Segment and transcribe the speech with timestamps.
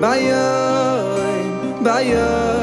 [0.00, 1.52] بیایم
[1.84, 2.59] بیایم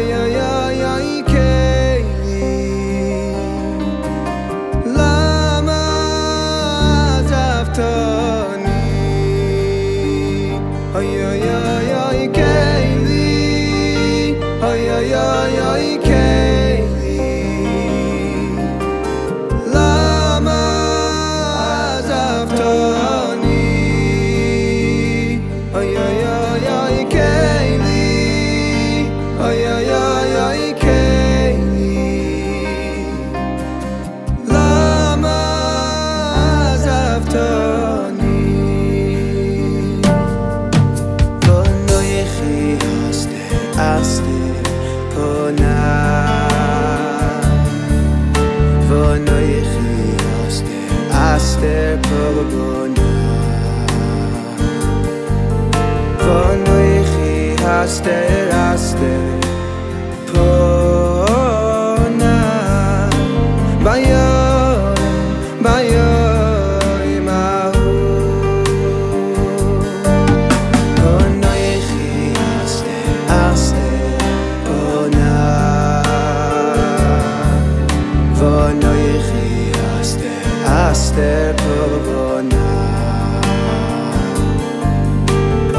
[0.00, 0.27] yeah.
[51.40, 52.98] step of a bond
[56.18, 58.96] von euch hast der hast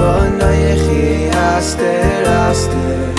[0.00, 1.28] בוא נא יחי
[1.58, 3.17] אסתר